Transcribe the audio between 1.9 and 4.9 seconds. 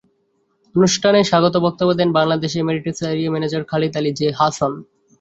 দেন বাংলাদেশে এমিরেটসের area manager Khalid Ali J Hasan.